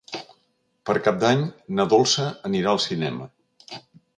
[0.89, 1.45] Per Cap d'Any
[1.81, 3.29] na Dolça anirà al cinema.